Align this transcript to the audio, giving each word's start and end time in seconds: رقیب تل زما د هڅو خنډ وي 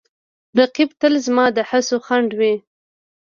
رقیب 0.59 0.89
تل 1.01 1.13
زما 1.25 1.45
د 1.57 1.59
هڅو 1.69 1.97
خنډ 2.05 2.29
وي 2.39 2.53